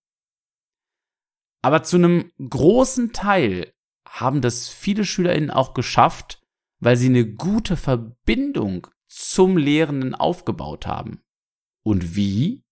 Aber 1.62 1.82
zu 1.82 1.96
einem 1.96 2.30
großen 2.38 3.12
Teil 3.12 3.72
haben 4.08 4.40
das 4.40 4.68
viele 4.68 5.04
SchülerInnen 5.04 5.50
auch 5.50 5.74
geschafft, 5.74 6.40
weil 6.80 6.96
sie 6.96 7.06
eine 7.06 7.26
gute 7.26 7.76
Verbindung 7.76 8.88
zum 9.08 9.56
Lehrenden 9.56 10.14
aufgebaut 10.14 10.86
haben. 10.86 11.22
Und 11.84 12.16
wie? 12.16 12.64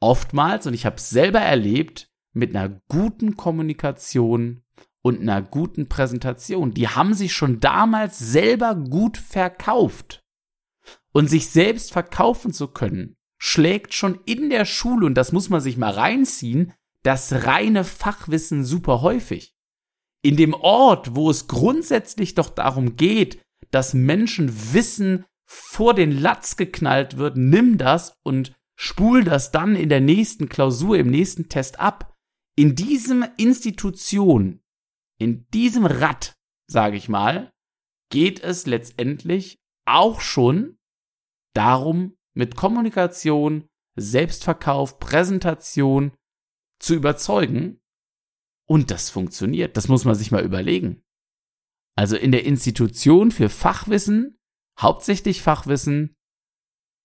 Oftmals, 0.00 0.66
und 0.66 0.74
ich 0.74 0.86
habe 0.86 0.96
es 0.96 1.10
selber 1.10 1.40
erlebt, 1.40 2.08
mit 2.32 2.54
einer 2.54 2.80
guten 2.88 3.36
Kommunikation 3.36 4.62
und 5.02 5.20
einer 5.20 5.42
guten 5.42 5.88
Präsentation. 5.88 6.72
Die 6.72 6.88
haben 6.88 7.14
sich 7.14 7.32
schon 7.32 7.60
damals 7.60 8.18
selber 8.18 8.74
gut 8.74 9.16
verkauft. 9.16 10.24
Und 11.12 11.28
sich 11.28 11.48
selbst 11.48 11.92
verkaufen 11.92 12.52
zu 12.52 12.68
können, 12.68 13.16
schlägt 13.38 13.94
schon 13.94 14.20
in 14.26 14.50
der 14.50 14.64
Schule, 14.64 15.06
und 15.06 15.14
das 15.14 15.32
muss 15.32 15.48
man 15.48 15.60
sich 15.60 15.76
mal 15.76 15.92
reinziehen, 15.92 16.72
das 17.02 17.46
reine 17.46 17.84
Fachwissen 17.84 18.64
super 18.64 19.00
häufig. 19.02 19.54
In 20.22 20.36
dem 20.36 20.52
Ort, 20.54 21.14
wo 21.14 21.30
es 21.30 21.46
grundsätzlich 21.46 22.34
doch 22.34 22.50
darum 22.50 22.96
geht, 22.96 23.40
dass 23.70 23.94
Menschen 23.94 24.72
Wissen 24.72 25.24
vor 25.44 25.94
den 25.94 26.12
Latz 26.12 26.56
geknallt 26.56 27.16
wird, 27.16 27.36
nimm 27.36 27.78
das 27.78 28.14
und 28.22 28.54
spul 28.76 29.24
das 29.24 29.50
dann 29.50 29.76
in 29.76 29.88
der 29.88 30.00
nächsten 30.00 30.48
Klausur, 30.48 30.98
im 30.98 31.10
nächsten 31.10 31.48
Test 31.48 31.80
ab. 31.80 32.14
In 32.56 32.74
diesem 32.74 33.24
Institution, 33.36 34.60
in 35.18 35.46
diesem 35.50 35.86
Rad, 35.86 36.34
sage 36.66 36.96
ich 36.96 37.08
mal, 37.08 37.52
geht 38.10 38.40
es 38.40 38.66
letztendlich 38.66 39.58
auch 39.84 40.20
schon 40.20 40.77
darum, 41.58 42.16
mit 42.34 42.56
Kommunikation, 42.56 43.68
Selbstverkauf, 43.96 44.98
Präsentation 44.98 46.12
zu 46.78 46.94
überzeugen. 46.94 47.80
Und 48.66 48.90
das 48.90 49.10
funktioniert. 49.10 49.76
Das 49.76 49.88
muss 49.88 50.04
man 50.04 50.14
sich 50.14 50.30
mal 50.30 50.44
überlegen. 50.44 51.02
Also 51.96 52.16
in 52.16 52.30
der 52.30 52.44
Institution 52.44 53.32
für 53.32 53.48
Fachwissen, 53.48 54.38
hauptsächlich 54.78 55.42
Fachwissen, 55.42 56.14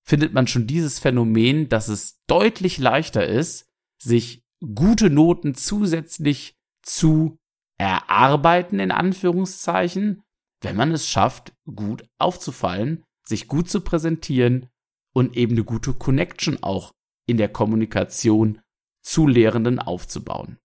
findet 0.06 0.34
man 0.34 0.46
schon 0.46 0.68
dieses 0.68 1.00
Phänomen, 1.00 1.68
dass 1.70 1.88
es 1.88 2.22
deutlich 2.28 2.78
leichter 2.78 3.26
ist, 3.26 3.66
sich 4.00 4.44
gute 4.76 5.10
Noten 5.10 5.56
zusätzlich 5.56 6.56
zu 6.84 7.40
erarbeiten, 7.80 8.80
in 8.80 8.92
Anführungszeichen, 8.92 10.22
wenn 10.62 10.76
man 10.76 10.92
es 10.92 11.08
schafft, 11.08 11.54
gut 11.66 12.08
aufzufallen, 12.20 13.04
sich 13.28 13.48
gut 13.48 13.70
zu 13.70 13.82
präsentieren 13.82 14.70
und 15.14 15.36
eben 15.36 15.54
eine 15.54 15.64
gute 15.64 15.94
Connection 15.94 16.62
auch 16.62 16.94
in 17.28 17.38
der 17.38 17.50
Kommunikation 17.50 18.62
zu 19.02 19.28
Lehrenden 19.28 19.80
aufzubauen. 19.80 20.58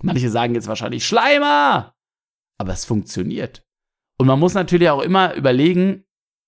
Manche 0.00 0.30
sagen 0.30 0.54
jetzt 0.54 0.68
wahrscheinlich 0.68 1.06
Schleimer, 1.06 1.94
aber 2.58 2.72
es 2.72 2.84
funktioniert. 2.84 3.62
Und 4.18 4.26
man 4.26 4.38
muss 4.38 4.54
natürlich 4.54 4.90
auch 4.90 5.02
immer 5.02 5.34
überlegen, 5.34 6.04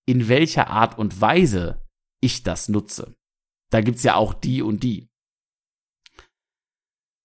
in 0.07 0.29
welcher 0.29 0.69
Art 0.69 0.99
und 0.99 1.21
Weise 1.21 1.83
ich 2.21 2.43
das 2.43 2.69
nutze. 2.69 3.15
Da 3.71 3.81
gibt's 3.81 4.03
ja 4.03 4.17
auch 4.17 4.35
die 4.35 4.63
und 4.63 4.83
die. 4.83 5.09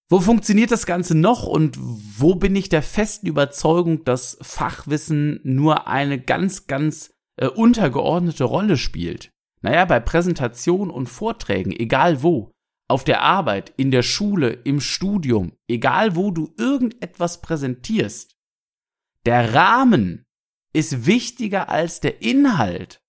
Wo 0.08 0.18
funktioniert 0.18 0.72
das 0.72 0.86
Ganze 0.86 1.14
noch 1.14 1.46
und 1.46 1.76
wo 1.78 2.34
bin 2.34 2.56
ich 2.56 2.68
der 2.68 2.82
festen 2.82 3.28
Überzeugung, 3.28 4.04
dass 4.04 4.38
Fachwissen 4.40 5.40
nur 5.44 5.86
eine 5.86 6.20
ganz, 6.20 6.66
ganz 6.66 7.14
äh, 7.40 7.48
untergeordnete 7.48 8.44
Rolle 8.44 8.76
spielt? 8.76 9.30
Naja, 9.62 9.84
bei 9.84 10.00
Präsentationen 10.00 10.90
und 10.90 11.08
Vorträgen, 11.08 11.72
egal 11.72 12.22
wo, 12.22 12.52
auf 12.88 13.04
der 13.04 13.22
Arbeit, 13.22 13.72
in 13.76 13.90
der 13.90 14.02
Schule, 14.02 14.50
im 14.50 14.80
Studium, 14.80 15.52
egal 15.68 16.16
wo 16.16 16.30
du 16.30 16.52
irgendetwas 16.58 17.40
präsentierst, 17.40 18.36
der 19.26 19.54
Rahmen 19.54 20.24
ist 20.72 21.06
wichtiger 21.06 21.68
als 21.68 22.00
der 22.00 22.22
Inhalt. 22.22 23.00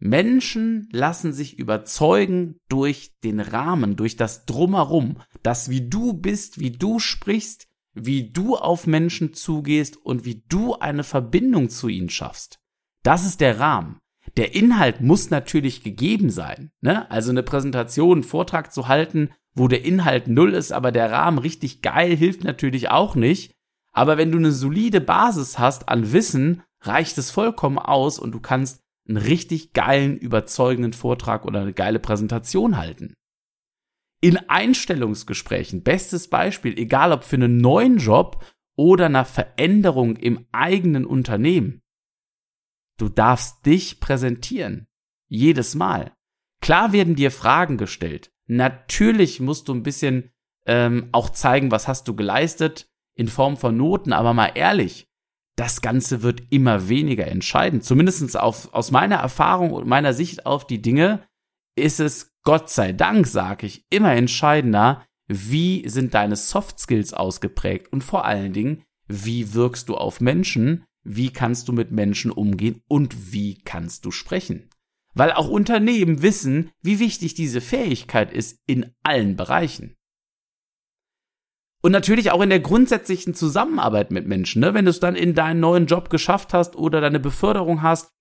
Menschen 0.00 0.88
lassen 0.92 1.32
sich 1.32 1.58
überzeugen 1.58 2.60
durch 2.68 3.18
den 3.24 3.40
Rahmen, 3.40 3.96
durch 3.96 4.16
das 4.16 4.44
Drumherum, 4.44 5.20
das 5.42 5.70
wie 5.70 5.88
du 5.88 6.12
bist, 6.12 6.60
wie 6.60 6.70
du 6.70 7.00
sprichst, 7.00 7.66
wie 7.94 8.30
du 8.30 8.56
auf 8.56 8.86
Menschen 8.86 9.34
zugehst 9.34 9.96
und 9.96 10.24
wie 10.24 10.44
du 10.48 10.74
eine 10.74 11.02
Verbindung 11.02 11.68
zu 11.68 11.88
ihnen 11.88 12.10
schaffst. 12.10 12.60
Das 13.02 13.24
ist 13.24 13.40
der 13.40 13.60
Rahmen. 13.60 13.98
Der 14.36 14.54
Inhalt 14.54 15.00
muss 15.00 15.30
natürlich 15.30 15.82
gegeben 15.82 16.30
sein. 16.30 16.70
Ne? 16.80 17.10
Also 17.10 17.30
eine 17.30 17.42
Präsentation, 17.42 18.18
einen 18.18 18.22
Vortrag 18.22 18.72
zu 18.72 18.88
halten, 18.88 19.30
wo 19.54 19.68
der 19.68 19.84
Inhalt 19.84 20.28
null 20.28 20.54
ist, 20.54 20.72
aber 20.72 20.92
der 20.92 21.10
Rahmen 21.10 21.38
richtig 21.38 21.82
geil, 21.82 22.14
hilft 22.16 22.44
natürlich 22.44 22.90
auch 22.90 23.14
nicht. 23.14 23.52
Aber 23.92 24.16
wenn 24.16 24.30
du 24.30 24.38
eine 24.38 24.52
solide 24.52 25.00
Basis 25.00 25.58
hast 25.58 25.88
an 25.88 26.12
Wissen, 26.12 26.62
reicht 26.82 27.18
es 27.18 27.30
vollkommen 27.30 27.78
aus 27.78 28.18
und 28.18 28.32
du 28.32 28.40
kannst 28.40 28.80
einen 29.08 29.16
richtig 29.16 29.72
geilen, 29.72 30.16
überzeugenden 30.16 30.92
Vortrag 30.92 31.44
oder 31.44 31.62
eine 31.62 31.72
geile 31.72 31.98
Präsentation 31.98 32.76
halten. 32.76 33.14
In 34.20 34.36
Einstellungsgesprächen, 34.48 35.82
bestes 35.82 36.28
Beispiel, 36.28 36.78
egal 36.78 37.12
ob 37.12 37.24
für 37.24 37.36
einen 37.36 37.56
neuen 37.56 37.98
Job 37.98 38.44
oder 38.76 39.06
einer 39.06 39.24
Veränderung 39.24 40.16
im 40.16 40.46
eigenen 40.52 41.04
Unternehmen. 41.04 41.80
Du 42.98 43.08
darfst 43.08 43.64
dich 43.64 44.00
präsentieren. 44.00 44.86
Jedes 45.28 45.74
Mal. 45.74 46.12
Klar 46.60 46.92
werden 46.92 47.14
dir 47.14 47.30
Fragen 47.30 47.78
gestellt. 47.78 48.30
Natürlich 48.46 49.40
musst 49.40 49.68
du 49.68 49.74
ein 49.74 49.82
bisschen 49.82 50.30
ähm, 50.66 51.08
auch 51.12 51.30
zeigen, 51.30 51.70
was 51.70 51.88
hast 51.88 52.08
du 52.08 52.14
geleistet 52.14 52.88
in 53.14 53.28
Form 53.28 53.56
von 53.56 53.76
Noten, 53.76 54.12
aber 54.12 54.34
mal 54.34 54.52
ehrlich, 54.54 55.08
das 55.56 55.80
Ganze 55.80 56.22
wird 56.22 56.42
immer 56.50 56.88
weniger 56.88 57.26
entscheidend. 57.26 57.84
Zumindest 57.84 58.38
auf, 58.38 58.72
aus 58.72 58.90
meiner 58.90 59.16
Erfahrung 59.16 59.72
und 59.72 59.88
meiner 59.88 60.12
Sicht 60.12 60.46
auf 60.46 60.66
die 60.66 60.80
Dinge 60.80 61.26
ist 61.74 62.00
es, 62.00 62.32
Gott 62.44 62.70
sei 62.70 62.92
Dank, 62.92 63.26
sage 63.26 63.66
ich, 63.66 63.84
immer 63.90 64.12
entscheidender, 64.14 65.04
wie 65.26 65.88
sind 65.88 66.14
deine 66.14 66.36
Soft 66.36 66.78
Skills 66.78 67.12
ausgeprägt 67.12 67.92
und 67.92 68.02
vor 68.02 68.24
allen 68.24 68.52
Dingen, 68.52 68.84
wie 69.06 69.52
wirkst 69.52 69.88
du 69.88 69.96
auf 69.96 70.20
Menschen, 70.20 70.84
wie 71.08 71.30
kannst 71.30 71.68
du 71.68 71.72
mit 71.72 71.90
Menschen 71.90 72.30
umgehen 72.30 72.82
und 72.86 73.32
wie 73.32 73.58
kannst 73.62 74.04
du 74.04 74.10
sprechen. 74.10 74.68
Weil 75.14 75.32
auch 75.32 75.48
Unternehmen 75.48 76.22
wissen, 76.22 76.70
wie 76.82 76.98
wichtig 77.00 77.34
diese 77.34 77.60
Fähigkeit 77.60 78.32
ist 78.32 78.60
in 78.66 78.92
allen 79.02 79.36
Bereichen. 79.36 79.96
Und 81.80 81.92
natürlich 81.92 82.30
auch 82.30 82.42
in 82.42 82.50
der 82.50 82.60
grundsätzlichen 82.60 83.34
Zusammenarbeit 83.34 84.10
mit 84.10 84.26
Menschen, 84.26 84.60
ne? 84.60 84.74
wenn 84.74 84.84
du 84.84 84.90
es 84.90 85.00
dann 85.00 85.16
in 85.16 85.34
deinen 85.34 85.60
neuen 85.60 85.86
Job 85.86 86.10
geschafft 86.10 86.52
hast 86.52 86.76
oder 86.76 87.00
deine 87.00 87.20
Beförderung 87.20 87.82
hast. 87.82 88.12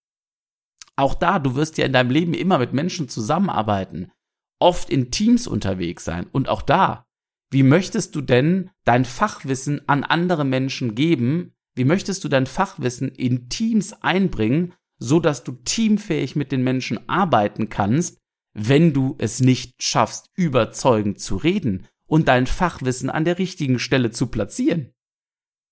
Auch 0.96 1.16
da, 1.16 1.40
du 1.40 1.56
wirst 1.56 1.78
ja 1.78 1.86
in 1.86 1.94
deinem 1.94 2.10
Leben 2.10 2.34
immer 2.34 2.60
mit 2.60 2.74
Menschen 2.74 3.10
zusammenarbeiten, 3.10 4.12
oft 4.60 4.90
in 4.90 5.12
Teams 5.12 5.48
unterwegs 5.48 6.06
sein. 6.06 6.28
Und 6.32 6.50
auch 6.50 6.62
da, 6.62 7.06
wie 7.52 7.64
möchtest 7.64 8.16
du 8.16 8.22
denn 8.22 8.70
dein 8.84 9.06
Fachwissen 9.06 9.88
an 9.88 10.04
andere 10.04 10.46
Menschen 10.46 10.96
geben? 10.96 11.54
Wie 11.78 11.86
möchtest 11.86 12.24
du 12.24 12.28
dein 12.28 12.48
Fachwissen 12.48 13.10
in 13.10 13.50
Teams 13.50 13.94
einbringen, 14.02 14.74
so 14.98 15.20
dass 15.20 15.44
du 15.44 15.52
teamfähig 15.52 16.36
mit 16.36 16.52
den 16.52 16.64
Menschen 16.64 17.08
arbeiten 17.08 17.70
kannst, 17.70 18.18
wenn 18.54 18.94
du 18.94 19.16
es 19.20 19.42
nicht 19.42 19.84
schaffst, 19.84 20.32
überzeugend 20.34 21.22
zu 21.22 21.36
reden 21.36 21.86
und 22.08 22.30
dein 22.30 22.48
Fachwissen 22.48 23.12
an 23.12 23.26
der 23.26 23.38
richtigen 23.38 23.78
Stelle 23.78 24.10
zu 24.10 24.26
platzieren? 24.26 24.92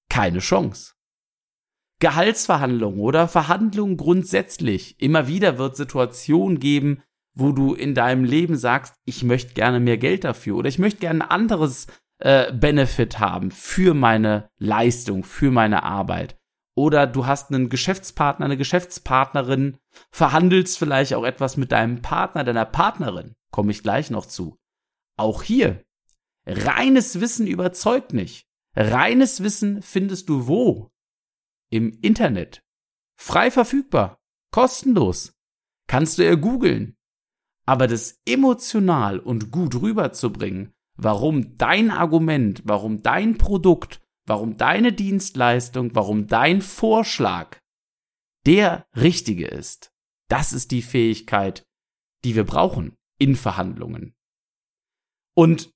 Keine 0.07 0.39
Chance. 0.39 0.93
Gehaltsverhandlungen 1.99 2.99
oder 2.99 3.27
Verhandlungen 3.27 3.97
grundsätzlich. 3.97 5.01
Immer 5.01 5.27
wieder 5.27 5.57
wird 5.57 5.75
Situationen 5.75 6.59
geben, 6.59 7.01
wo 7.33 7.51
du 7.51 7.73
in 7.73 7.95
deinem 7.95 8.25
Leben 8.25 8.57
sagst, 8.57 8.93
ich 9.05 9.23
möchte 9.23 9.55
gerne 9.55 9.79
mehr 9.79 9.97
Geld 9.97 10.23
dafür 10.23 10.57
oder 10.57 10.69
ich 10.69 10.77
möchte 10.77 10.99
gerne 10.99 11.23
ein 11.23 11.29
anderes 11.31 11.87
äh, 12.19 12.51
Benefit 12.53 13.19
haben 13.19 13.51
für 13.51 13.93
meine 13.93 14.49
Leistung, 14.57 15.23
für 15.23 15.51
meine 15.51 15.83
Arbeit. 15.83 16.37
oder 16.75 17.07
du 17.07 17.25
hast 17.25 17.51
einen 17.51 17.69
Geschäftspartner, 17.69 18.45
eine 18.45 18.57
Geschäftspartnerin, 18.57 19.77
verhandelst 20.11 20.77
vielleicht 20.77 21.13
auch 21.13 21.23
etwas 21.23 21.55
mit 21.57 21.71
deinem 21.71 22.01
Partner, 22.01 22.43
deiner 22.43 22.65
Partnerin, 22.65 23.33
komme 23.51 23.71
ich 23.71 23.81
gleich 23.81 24.11
noch 24.11 24.25
zu. 24.25 24.57
Auch 25.17 25.41
hier, 25.41 25.83
reines 26.45 27.21
Wissen 27.21 27.47
überzeugt 27.47 28.13
nicht. 28.13 28.45
Reines 28.75 29.41
Wissen 29.41 29.81
findest 29.81 30.27
du 30.27 30.47
wo? 30.47 30.91
Im 31.71 31.97
Internet. 32.01 32.61
Frei 33.17 33.49
verfügbar. 33.49 34.19
Kostenlos. 34.51 35.33
Kannst 35.87 36.17
du 36.17 36.25
ja 36.25 36.35
googeln. 36.35 36.97
Aber 37.65 37.87
das 37.87 38.19
emotional 38.25 39.19
und 39.19 39.49
gut 39.49 39.81
rüberzubringen, 39.81 40.74
warum 40.95 41.57
dein 41.57 41.91
Argument, 41.91 42.61
warum 42.65 43.01
dein 43.01 43.37
Produkt, 43.37 44.01
warum 44.25 44.57
deine 44.57 44.93
Dienstleistung, 44.93 45.95
warum 45.95 46.27
dein 46.27 46.61
Vorschlag 46.61 47.59
der 48.45 48.87
richtige 48.95 49.47
ist. 49.47 49.91
Das 50.29 50.53
ist 50.53 50.71
die 50.71 50.81
Fähigkeit, 50.81 51.65
die 52.23 52.35
wir 52.35 52.43
brauchen 52.43 52.95
in 53.19 53.35
Verhandlungen. 53.35 54.15
Und 55.35 55.73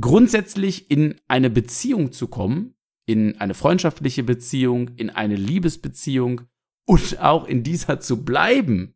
grundsätzlich 0.00 0.90
in 0.90 1.20
eine 1.28 1.50
Beziehung 1.50 2.12
zu 2.12 2.28
kommen, 2.28 2.74
in 3.06 3.40
eine 3.40 3.54
freundschaftliche 3.54 4.22
Beziehung, 4.22 4.90
in 4.96 5.10
eine 5.10 5.36
Liebesbeziehung 5.36 6.42
und 6.86 7.18
auch 7.20 7.46
in 7.46 7.62
dieser 7.62 8.00
zu 8.00 8.24
bleiben. 8.24 8.94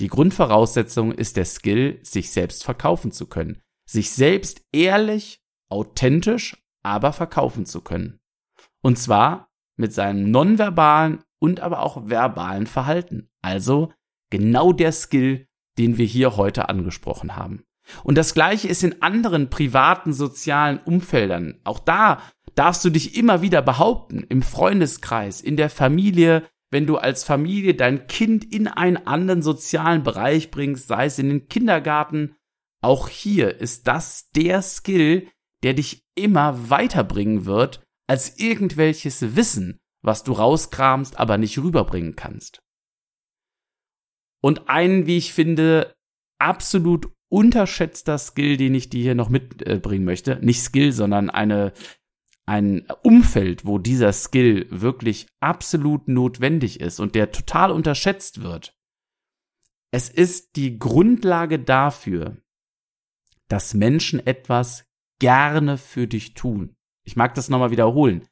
Die 0.00 0.08
Grundvoraussetzung 0.08 1.12
ist 1.12 1.36
der 1.36 1.44
Skill, 1.44 2.00
sich 2.02 2.30
selbst 2.30 2.64
verkaufen 2.64 3.12
zu 3.12 3.26
können, 3.26 3.60
sich 3.86 4.10
selbst 4.12 4.62
ehrlich, 4.72 5.42
authentisch, 5.68 6.56
aber 6.82 7.12
verkaufen 7.12 7.66
zu 7.66 7.82
können. 7.82 8.18
Und 8.80 8.98
zwar 8.98 9.50
mit 9.76 9.92
seinem 9.92 10.30
nonverbalen 10.30 11.22
und 11.38 11.60
aber 11.60 11.80
auch 11.80 12.08
verbalen 12.08 12.66
Verhalten. 12.66 13.28
Also 13.42 13.92
genau 14.30 14.72
der 14.72 14.92
Skill, 14.92 15.46
den 15.76 15.98
wir 15.98 16.06
hier 16.06 16.38
heute 16.38 16.70
angesprochen 16.70 17.36
haben. 17.36 17.64
Und 18.02 18.16
das 18.16 18.32
gleiche 18.32 18.68
ist 18.68 18.82
in 18.82 19.02
anderen 19.02 19.50
privaten 19.50 20.14
sozialen 20.14 20.78
Umfeldern. 20.78 21.60
Auch 21.64 21.78
da 21.78 22.22
darfst 22.54 22.84
du 22.86 22.90
dich 22.90 23.16
immer 23.16 23.42
wieder 23.42 23.60
behaupten, 23.60 24.24
im 24.28 24.42
Freundeskreis, 24.42 25.42
in 25.42 25.56
der 25.56 25.68
Familie, 25.68 26.42
wenn 26.70 26.86
du 26.86 26.96
als 26.96 27.24
Familie 27.24 27.74
dein 27.74 28.06
Kind 28.06 28.44
in 28.52 28.68
einen 28.68 28.96
anderen 28.96 29.42
sozialen 29.42 30.02
Bereich 30.02 30.50
bringst, 30.50 30.88
sei 30.88 31.06
es 31.06 31.18
in 31.18 31.28
den 31.28 31.48
Kindergarten. 31.48 32.36
Auch 32.80 33.08
hier 33.08 33.60
ist 33.60 33.86
das 33.88 34.30
der 34.30 34.62
Skill, 34.62 35.28
der 35.62 35.74
dich 35.74 36.04
immer 36.14 36.70
weiterbringen 36.70 37.44
wird 37.44 37.82
als 38.06 38.38
irgendwelches 38.38 39.36
Wissen, 39.36 39.78
was 40.02 40.24
du 40.24 40.32
rauskramst, 40.32 41.18
aber 41.18 41.38
nicht 41.38 41.58
rüberbringen 41.58 42.16
kannst. 42.16 42.62
Und 44.42 44.68
ein, 44.68 45.06
wie 45.06 45.18
ich 45.18 45.34
finde, 45.34 45.94
absolut 46.38 47.12
unterschätzter 47.28 48.18
Skill, 48.18 48.56
den 48.56 48.74
ich 48.74 48.88
dir 48.88 49.02
hier 49.02 49.14
noch 49.14 49.28
mitbringen 49.28 50.04
möchte, 50.04 50.38
nicht 50.44 50.62
Skill, 50.62 50.92
sondern 50.92 51.30
eine, 51.30 51.72
ein 52.46 52.86
Umfeld, 53.02 53.64
wo 53.64 53.78
dieser 53.78 54.12
Skill 54.12 54.66
wirklich 54.70 55.28
absolut 55.40 56.08
notwendig 56.08 56.80
ist 56.80 57.00
und 57.00 57.14
der 57.14 57.32
total 57.32 57.70
unterschätzt 57.70 58.42
wird. 58.42 58.76
Es 59.92 60.08
ist 60.08 60.56
die 60.56 60.78
Grundlage 60.78 61.58
dafür, 61.58 62.36
dass 63.48 63.74
Menschen 63.74 64.24
etwas 64.26 64.84
gerne 65.18 65.78
für 65.78 66.06
dich 66.06 66.34
tun. 66.34 66.76
Ich 67.04 67.16
mag 67.16 67.34
das 67.34 67.48
nochmal 67.48 67.70
wiederholen. 67.70 68.26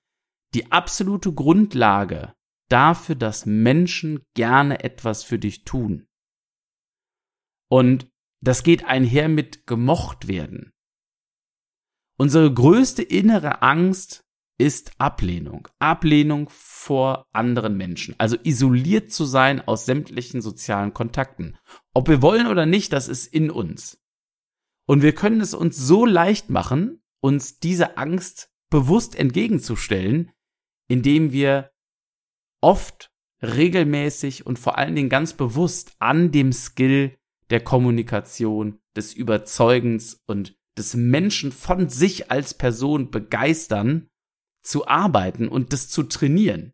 Die 0.54 0.70
absolute 0.72 1.32
Grundlage 1.32 2.34
dafür, 2.68 3.14
dass 3.14 3.46
Menschen 3.46 4.22
gerne 4.34 4.84
etwas 4.84 5.24
für 5.24 5.38
dich 5.38 5.64
tun. 5.64 6.06
Und 7.70 8.08
das 8.40 8.62
geht 8.62 8.84
einher 8.84 9.28
mit 9.28 9.66
gemocht 9.66 10.28
werden. 10.28 10.72
Unsere 12.18 12.52
größte 12.52 13.02
innere 13.02 13.62
Angst 13.62 14.24
ist 14.58 14.90
Ablehnung. 14.98 15.68
Ablehnung 15.78 16.48
vor 16.50 17.26
anderen 17.32 17.76
Menschen. 17.76 18.16
Also 18.18 18.36
isoliert 18.42 19.12
zu 19.12 19.24
sein 19.24 19.60
aus 19.66 19.86
sämtlichen 19.86 20.42
sozialen 20.42 20.92
Kontakten. 20.92 21.56
Ob 21.94 22.08
wir 22.08 22.20
wollen 22.20 22.48
oder 22.48 22.66
nicht, 22.66 22.92
das 22.92 23.06
ist 23.06 23.32
in 23.32 23.50
uns. 23.50 24.02
Und 24.86 25.02
wir 25.02 25.14
können 25.14 25.40
es 25.40 25.54
uns 25.54 25.76
so 25.76 26.04
leicht 26.04 26.50
machen, 26.50 27.00
uns 27.20 27.60
diese 27.60 27.96
Angst 27.98 28.50
bewusst 28.68 29.14
entgegenzustellen, 29.14 30.32
indem 30.88 31.30
wir 31.30 31.70
oft 32.60 33.12
regelmäßig 33.42 34.44
und 34.44 34.58
vor 34.58 34.76
allen 34.76 34.96
Dingen 34.96 35.08
ganz 35.08 35.34
bewusst 35.34 35.94
an 36.00 36.32
dem 36.32 36.52
Skill 36.52 37.16
der 37.50 37.60
Kommunikation, 37.60 38.80
des 38.96 39.14
Überzeugens 39.14 40.20
und 40.26 40.57
des 40.78 40.94
Menschen 40.94 41.52
von 41.52 41.88
sich 41.88 42.30
als 42.30 42.54
Person 42.54 43.10
begeistern, 43.10 44.08
zu 44.62 44.86
arbeiten 44.86 45.48
und 45.48 45.72
das 45.72 45.88
zu 45.88 46.02
trainieren. 46.02 46.72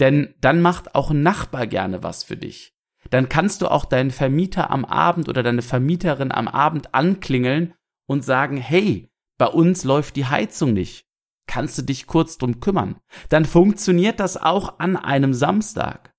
Denn 0.00 0.34
dann 0.40 0.62
macht 0.62 0.94
auch 0.94 1.10
ein 1.10 1.22
Nachbar 1.22 1.66
gerne 1.66 2.02
was 2.02 2.24
für 2.24 2.36
dich 2.36 2.78
dann 3.10 3.28
kannst 3.28 3.62
du 3.62 3.68
auch 3.68 3.84
deinen 3.84 4.10
Vermieter 4.10 4.70
am 4.70 4.84
Abend 4.84 5.28
oder 5.28 5.42
deine 5.42 5.62
Vermieterin 5.62 6.32
am 6.32 6.48
Abend 6.48 6.94
anklingeln 6.94 7.74
und 8.06 8.24
sagen, 8.24 8.56
hey, 8.56 9.10
bei 9.38 9.46
uns 9.46 9.84
läuft 9.84 10.16
die 10.16 10.26
Heizung 10.26 10.72
nicht. 10.72 11.06
Kannst 11.46 11.78
du 11.78 11.82
dich 11.82 12.06
kurz 12.06 12.36
drum 12.36 12.60
kümmern? 12.60 12.96
Dann 13.30 13.44
funktioniert 13.44 14.20
das 14.20 14.36
auch 14.36 14.78
an 14.78 14.96
einem 14.96 15.32
Samstag. 15.32 16.12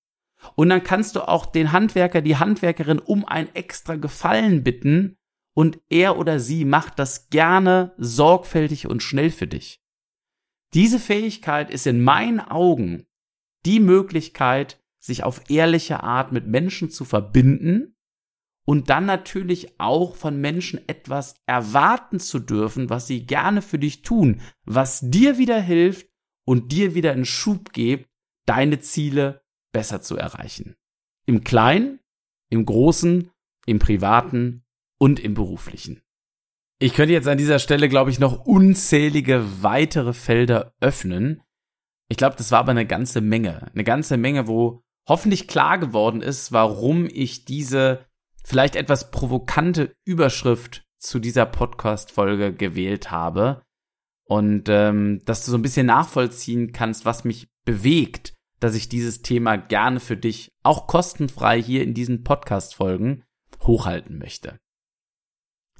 Und 0.55 0.69
dann 0.69 0.83
kannst 0.83 1.15
du 1.15 1.27
auch 1.27 1.45
den 1.45 1.71
Handwerker, 1.71 2.21
die 2.21 2.37
Handwerkerin 2.37 2.99
um 2.99 3.25
ein 3.25 3.53
extra 3.53 3.95
Gefallen 3.95 4.63
bitten 4.63 5.17
und 5.59 5.81
er 5.89 6.17
oder 6.17 6.39
sie 6.39 6.63
macht 6.63 6.99
das 6.99 7.29
gerne 7.31 7.93
sorgfältig 7.97 8.87
und 8.87 9.03
schnell 9.03 9.29
für 9.29 9.45
dich. 9.45 9.83
Diese 10.73 10.99
Fähigkeit 10.99 11.69
ist 11.69 11.85
in 11.85 12.01
meinen 12.01 12.39
Augen 12.39 13.07
die 13.65 13.81
Möglichkeit, 13.81 14.81
sich 14.99 15.25
auf 15.25 15.49
ehrliche 15.49 16.01
Art 16.01 16.31
mit 16.31 16.47
Menschen 16.47 16.89
zu 16.89 17.03
verbinden 17.03 17.97
und 18.65 18.89
dann 18.89 19.05
natürlich 19.05 19.81
auch 19.81 20.15
von 20.15 20.39
Menschen 20.39 20.79
etwas 20.87 21.35
erwarten 21.45 22.21
zu 22.21 22.39
dürfen, 22.39 22.89
was 22.89 23.07
sie 23.07 23.25
gerne 23.25 23.61
für 23.61 23.79
dich 23.79 24.01
tun, 24.01 24.39
was 24.63 25.01
dir 25.01 25.37
wieder 25.39 25.59
hilft 25.59 26.07
und 26.45 26.71
dir 26.71 26.95
wieder 26.95 27.11
einen 27.11 27.25
Schub 27.25 27.73
gibt, 27.73 28.07
deine 28.45 28.79
Ziele 28.79 29.41
besser 29.73 30.01
zu 30.01 30.15
erreichen. 30.15 30.77
Im 31.25 31.43
Kleinen, 31.43 31.99
im 32.49 32.65
Großen, 32.65 33.29
im 33.65 33.79
Privaten 33.79 34.63
und 34.99 35.19
im 35.19 35.33
Beruflichen. 35.33 36.01
Ich 36.77 36.93
könnte 36.93 37.13
jetzt 37.13 37.27
an 37.27 37.37
dieser 37.37 37.59
Stelle, 37.59 37.89
glaube 37.89 38.11
ich, 38.11 38.19
noch 38.19 38.45
unzählige 38.45 39.43
weitere 39.61 40.13
Felder 40.13 40.73
öffnen. 40.79 41.41
Ich 42.07 42.17
glaube, 42.17 42.35
das 42.37 42.51
war 42.51 42.59
aber 42.59 42.71
eine 42.71 42.85
ganze 42.85 43.21
Menge. 43.21 43.71
Eine 43.73 43.83
ganze 43.83 44.17
Menge, 44.17 44.47
wo 44.47 44.81
hoffentlich 45.07 45.47
klar 45.47 45.77
geworden 45.77 46.21
ist, 46.21 46.51
warum 46.51 47.07
ich 47.11 47.43
diese 47.43 48.05
vielleicht 48.45 48.75
etwas 48.75 49.11
provokante 49.11 49.93
Überschrift 50.05 50.83
zu 50.99 51.19
dieser 51.19 51.45
Podcast-Folge 51.45 52.53
gewählt 52.53 53.11
habe. 53.11 53.63
Und 54.25 54.69
ähm, 54.69 55.21
dass 55.25 55.43
du 55.43 55.51
so 55.51 55.57
ein 55.57 55.63
bisschen 55.63 55.87
nachvollziehen 55.87 56.71
kannst, 56.71 57.03
was 57.03 57.23
mich 57.23 57.49
bewegt, 57.65 58.33
dass 58.59 58.75
ich 58.75 58.89
dieses 58.89 59.21
Thema 59.21 59.57
gerne 59.57 59.99
für 59.99 60.17
dich 60.17 60.51
auch 60.63 60.87
kostenfrei 60.87 61.61
hier 61.61 61.83
in 61.83 61.93
diesen 61.93 62.23
Podcast-Folgen 62.23 63.23
hochhalten 63.63 64.17
möchte. 64.17 64.59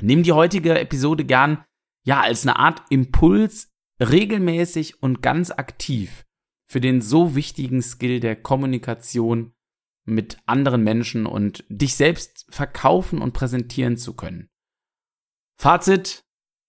Nimm 0.01 0.23
die 0.23 0.31
heutige 0.31 0.79
Episode 0.79 1.25
gern 1.25 1.63
ja 2.05 2.21
als 2.21 2.45
eine 2.45 2.57
Art 2.57 2.83
Impuls 2.89 3.69
regelmäßig 3.99 5.01
und 5.01 5.21
ganz 5.21 5.51
aktiv 5.51 6.25
für 6.67 6.79
den 6.79 7.01
so 7.01 7.35
wichtigen 7.35 7.81
Skill 7.81 8.19
der 8.19 8.35
Kommunikation 8.35 9.53
mit 10.05 10.37
anderen 10.45 10.83
Menschen 10.83 11.25
und 11.25 11.63
dich 11.69 11.95
selbst 11.95 12.45
verkaufen 12.49 13.21
und 13.21 13.33
präsentieren 13.33 13.97
zu 13.97 14.15
können. 14.15 14.49
Fazit, 15.59 16.23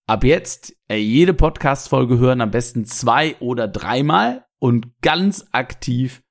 ab 0.06 0.24
jetzt 0.24 0.76
äh, 0.88 0.96
jede 0.96 1.34
Podcast-Folge 1.34 2.18
hören 2.18 2.40
am 2.40 2.50
besten 2.50 2.84
zwei 2.86 3.36
oder 3.38 3.68
dreimal 3.68 4.46
und 4.58 4.92
ganz 5.00 5.46
aktiv 5.52 6.22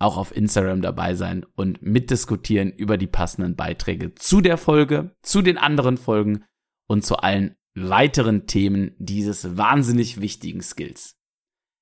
auch 0.00 0.16
auf 0.16 0.34
Instagram 0.34 0.82
dabei 0.82 1.14
sein 1.14 1.44
und 1.54 1.82
mitdiskutieren 1.82 2.70
über 2.72 2.96
die 2.96 3.06
passenden 3.06 3.54
Beiträge 3.54 4.14
zu 4.14 4.40
der 4.40 4.56
Folge, 4.56 5.14
zu 5.22 5.42
den 5.42 5.58
anderen 5.58 5.96
Folgen 5.96 6.44
und 6.88 7.04
zu 7.04 7.16
allen 7.16 7.56
weiteren 7.74 8.46
Themen 8.46 8.94
dieses 8.98 9.56
wahnsinnig 9.56 10.20
wichtigen 10.20 10.62
Skills. 10.62 11.16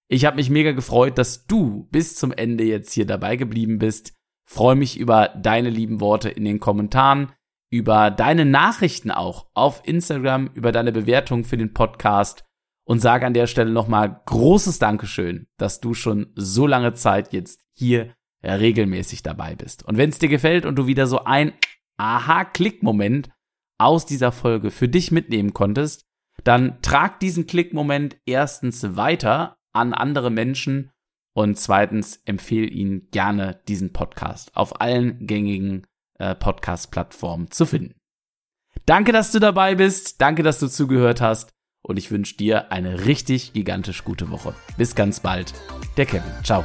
Ich 0.08 0.24
habe 0.24 0.36
mich 0.36 0.50
mega 0.50 0.72
gefreut, 0.72 1.18
dass 1.18 1.46
du 1.46 1.88
bis 1.90 2.16
zum 2.16 2.32
Ende 2.32 2.64
jetzt 2.64 2.92
hier 2.92 3.06
dabei 3.06 3.36
geblieben 3.36 3.78
bist. 3.78 4.14
Freue 4.46 4.76
mich 4.76 4.98
über 4.98 5.28
deine 5.28 5.70
lieben 5.70 6.00
Worte 6.00 6.30
in 6.30 6.44
den 6.44 6.60
Kommentaren, 6.60 7.32
über 7.70 8.10
deine 8.10 8.46
Nachrichten 8.46 9.10
auch 9.10 9.46
auf 9.54 9.82
Instagram, 9.84 10.50
über 10.54 10.72
deine 10.72 10.92
Bewertung 10.92 11.44
für 11.44 11.58
den 11.58 11.74
Podcast 11.74 12.44
und 12.84 13.00
sage 13.00 13.26
an 13.26 13.34
der 13.34 13.46
Stelle 13.46 13.70
nochmal 13.70 14.22
großes 14.24 14.78
Dankeschön, 14.78 15.46
dass 15.58 15.80
du 15.80 15.92
schon 15.92 16.32
so 16.34 16.66
lange 16.66 16.94
Zeit 16.94 17.34
jetzt 17.34 17.67
hier 17.78 18.14
regelmäßig 18.42 19.22
dabei 19.22 19.56
bist. 19.56 19.84
Und 19.84 19.96
wenn 19.96 20.10
es 20.10 20.18
dir 20.18 20.28
gefällt 20.28 20.64
und 20.66 20.76
du 20.76 20.86
wieder 20.86 21.06
so 21.06 21.24
ein 21.24 21.52
Aha-Klick-Moment 21.96 23.30
aus 23.78 24.06
dieser 24.06 24.32
Folge 24.32 24.70
für 24.70 24.88
dich 24.88 25.10
mitnehmen 25.10 25.54
konntest, 25.54 26.04
dann 26.44 26.80
trag 26.82 27.20
diesen 27.20 27.46
Klick-Moment 27.46 28.16
erstens 28.26 28.96
weiter 28.96 29.56
an 29.72 29.92
andere 29.92 30.30
Menschen 30.30 30.90
und 31.34 31.58
zweitens 31.58 32.22
empfehle 32.24 32.66
ihnen 32.66 33.08
gerne 33.10 33.60
diesen 33.68 33.92
Podcast 33.92 34.56
auf 34.56 34.80
allen 34.80 35.26
gängigen 35.26 35.86
äh, 36.18 36.34
Podcast-Plattformen 36.34 37.50
zu 37.50 37.66
finden. 37.66 37.94
Danke, 38.86 39.12
dass 39.12 39.32
du 39.32 39.38
dabei 39.38 39.74
bist. 39.74 40.20
Danke, 40.20 40.42
dass 40.42 40.58
du 40.58 40.68
zugehört 40.68 41.20
hast 41.20 41.50
und 41.82 41.96
ich 41.96 42.10
wünsche 42.10 42.36
dir 42.36 42.72
eine 42.72 43.06
richtig 43.06 43.52
gigantisch 43.52 44.04
gute 44.04 44.30
Woche. 44.30 44.54
Bis 44.76 44.94
ganz 44.94 45.20
bald. 45.20 45.52
Der 45.96 46.06
Kevin. 46.06 46.32
Ciao. 46.42 46.64